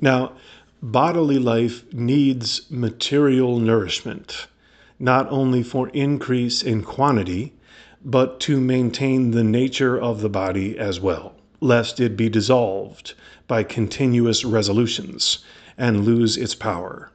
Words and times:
Now, 0.00 0.32
bodily 0.82 1.38
life 1.38 1.84
needs 1.92 2.62
material 2.70 3.58
nourishment, 3.58 4.46
not 4.98 5.30
only 5.30 5.62
for 5.62 5.90
increase 5.90 6.62
in 6.62 6.82
quantity, 6.82 7.52
but 8.02 8.40
to 8.40 8.60
maintain 8.60 9.32
the 9.32 9.44
nature 9.44 10.00
of 10.00 10.22
the 10.22 10.30
body 10.30 10.78
as 10.78 11.00
well, 11.00 11.34
lest 11.60 12.00
it 12.00 12.16
be 12.16 12.30
dissolved 12.30 13.12
by 13.46 13.62
continuous 13.62 14.44
resolutions 14.44 15.40
and 15.76 16.06
lose 16.06 16.36
its 16.36 16.54
power. 16.54 17.10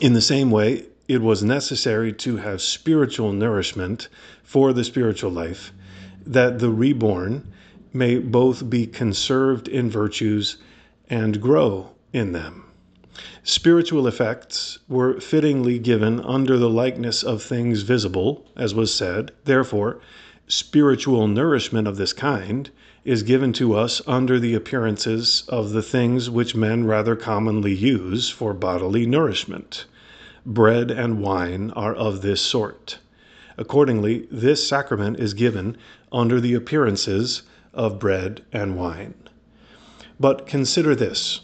In 0.00 0.14
the 0.14 0.22
same 0.22 0.50
way, 0.50 0.86
it 1.08 1.20
was 1.20 1.42
necessary 1.42 2.12
to 2.14 2.36
have 2.38 2.62
spiritual 2.62 3.32
nourishment 3.32 4.08
for 4.42 4.72
the 4.72 4.84
spiritual 4.84 5.30
life, 5.30 5.72
that 6.24 6.58
the 6.58 6.70
reborn 6.70 7.46
may 7.92 8.18
both 8.18 8.70
be 8.70 8.86
conserved 8.86 9.68
in 9.68 9.90
virtues 9.90 10.56
and 11.12 11.42
grow 11.42 11.90
in 12.14 12.32
them. 12.32 12.64
Spiritual 13.42 14.06
effects 14.06 14.78
were 14.88 15.20
fittingly 15.20 15.78
given 15.78 16.18
under 16.20 16.56
the 16.56 16.70
likeness 16.70 17.22
of 17.22 17.42
things 17.42 17.82
visible, 17.82 18.46
as 18.56 18.74
was 18.74 18.94
said. 18.94 19.30
Therefore, 19.44 20.00
spiritual 20.48 21.28
nourishment 21.28 21.86
of 21.86 21.98
this 21.98 22.14
kind 22.14 22.70
is 23.04 23.22
given 23.22 23.52
to 23.52 23.74
us 23.74 24.00
under 24.06 24.40
the 24.40 24.54
appearances 24.54 25.44
of 25.48 25.72
the 25.72 25.82
things 25.82 26.30
which 26.30 26.56
men 26.56 26.86
rather 26.86 27.14
commonly 27.14 27.74
use 27.74 28.30
for 28.30 28.54
bodily 28.54 29.04
nourishment. 29.04 29.84
Bread 30.46 30.90
and 30.90 31.20
wine 31.20 31.72
are 31.72 31.94
of 31.94 32.22
this 32.22 32.40
sort. 32.40 33.00
Accordingly, 33.58 34.26
this 34.30 34.66
sacrament 34.66 35.20
is 35.20 35.34
given 35.34 35.76
under 36.10 36.40
the 36.40 36.54
appearances 36.54 37.42
of 37.74 37.98
bread 37.98 38.42
and 38.50 38.78
wine. 38.78 39.12
But 40.20 40.46
consider 40.46 40.94
this 40.94 41.40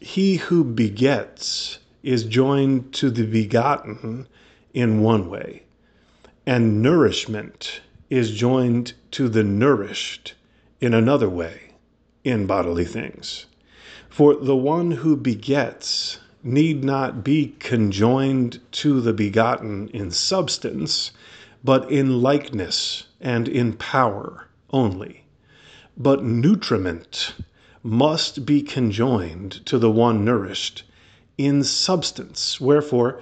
he 0.00 0.36
who 0.36 0.64
begets 0.64 1.78
is 2.02 2.24
joined 2.24 2.92
to 2.94 3.10
the 3.10 3.26
begotten 3.26 4.26
in 4.72 5.02
one 5.02 5.28
way, 5.28 5.64
and 6.46 6.80
nourishment 6.80 7.80
is 8.08 8.30
joined 8.30 8.94
to 9.10 9.28
the 9.28 9.44
nourished 9.44 10.34
in 10.80 10.94
another 10.94 11.28
way 11.28 11.72
in 12.24 12.46
bodily 12.46 12.84
things. 12.84 13.46
For 14.08 14.34
the 14.34 14.56
one 14.56 14.92
who 14.92 15.16
begets 15.16 16.18
need 16.42 16.84
not 16.84 17.22
be 17.22 17.54
conjoined 17.58 18.60
to 18.72 19.00
the 19.00 19.12
begotten 19.12 19.88
in 19.88 20.10
substance, 20.10 21.10
but 21.62 21.90
in 21.90 22.22
likeness 22.22 23.04
and 23.20 23.48
in 23.48 23.74
power 23.74 24.46
only. 24.70 25.24
But 25.96 26.24
nutriment 26.24 27.34
must 27.82 28.44
be 28.44 28.62
conjoined 28.62 29.64
to 29.66 29.78
the 29.78 29.90
one 29.90 30.24
nourished 30.24 30.82
in 31.36 31.62
substance. 31.62 32.60
Wherefore, 32.60 33.20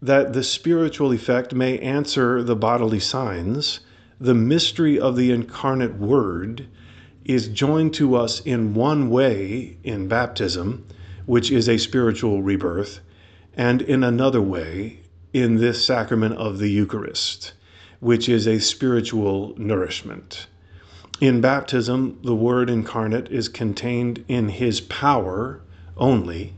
that 0.00 0.32
the 0.32 0.42
spiritual 0.42 1.12
effect 1.12 1.54
may 1.54 1.78
answer 1.78 2.42
the 2.42 2.56
bodily 2.56 3.00
signs, 3.00 3.80
the 4.20 4.34
mystery 4.34 4.98
of 4.98 5.16
the 5.16 5.30
incarnate 5.30 5.96
Word 5.96 6.66
is 7.24 7.48
joined 7.48 7.94
to 7.94 8.14
us 8.14 8.40
in 8.40 8.74
one 8.74 9.08
way 9.08 9.78
in 9.82 10.08
baptism, 10.08 10.86
which 11.26 11.50
is 11.50 11.68
a 11.68 11.78
spiritual 11.78 12.42
rebirth, 12.42 13.00
and 13.54 13.80
in 13.80 14.04
another 14.04 14.42
way 14.42 15.00
in 15.32 15.56
this 15.56 15.84
sacrament 15.84 16.36
of 16.36 16.58
the 16.58 16.68
Eucharist, 16.68 17.54
which 18.00 18.28
is 18.28 18.46
a 18.46 18.58
spiritual 18.58 19.54
nourishment. 19.56 20.46
In 21.20 21.40
baptism, 21.40 22.18
the 22.24 22.34
Word 22.34 22.68
incarnate 22.68 23.30
is 23.30 23.48
contained 23.48 24.24
in 24.26 24.48
His 24.48 24.80
power 24.80 25.60
only, 25.96 26.54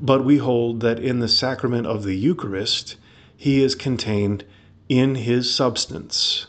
but 0.00 0.24
we 0.24 0.38
hold 0.38 0.80
that 0.80 0.98
in 0.98 1.18
the 1.18 1.28
sacrament 1.28 1.86
of 1.86 2.02
the 2.02 2.16
Eucharist, 2.16 2.96
He 3.36 3.62
is 3.62 3.74
contained 3.74 4.44
in 4.88 5.16
His 5.16 5.54
substance. 5.54 6.46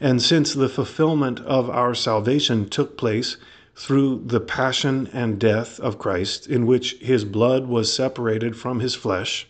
And 0.00 0.20
since 0.20 0.54
the 0.54 0.68
fulfillment 0.68 1.38
of 1.40 1.70
our 1.70 1.94
salvation 1.94 2.68
took 2.68 2.96
place 2.96 3.36
through 3.76 4.24
the 4.26 4.40
passion 4.40 5.08
and 5.12 5.38
death 5.38 5.78
of 5.78 6.00
Christ, 6.00 6.48
in 6.48 6.66
which 6.66 6.94
His 6.94 7.24
blood 7.24 7.68
was 7.68 7.92
separated 7.94 8.56
from 8.56 8.80
His 8.80 8.96
flesh, 8.96 9.46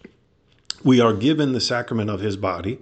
we 0.84 1.00
are 1.00 1.14
given 1.14 1.52
the 1.52 1.60
sacrament 1.62 2.10
of 2.10 2.20
His 2.20 2.36
body 2.36 2.78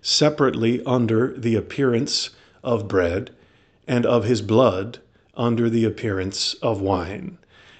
separately 0.00 0.82
under 0.84 1.32
the 1.38 1.54
appearance 1.54 2.30
of 2.64 2.88
bread 2.88 3.30
and 3.86 4.06
of 4.06 4.24
his 4.24 4.42
blood 4.42 4.98
under 5.34 5.68
the 5.68 5.84
appearance 5.84 6.54
of 6.54 6.80
wine. 6.80 7.38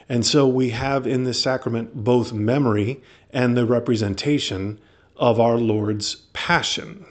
And 0.09 0.27
so 0.27 0.47
we 0.47 0.71
have 0.71 1.07
in 1.07 1.25
this 1.25 1.41
sacrament 1.41 2.05
both 2.05 2.33
memory 2.33 3.01
and 3.33 3.57
the 3.57 3.67
representation 3.67 4.79
of 5.17 5.41
our 5.41 5.57
Lord's 5.57 6.17
passion. 6.33 7.07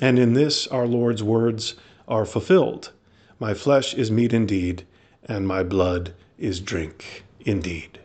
And 0.00 0.18
in 0.18 0.34
this, 0.34 0.66
our 0.68 0.86
Lord's 0.86 1.22
words 1.22 1.74
are 2.06 2.24
fulfilled 2.24 2.92
My 3.40 3.54
flesh 3.54 3.94
is 3.94 4.10
meat 4.10 4.32
indeed, 4.32 4.84
and 5.24 5.46
my 5.46 5.62
blood 5.62 6.14
is 6.38 6.60
drink 6.60 7.24
indeed. 7.40 7.98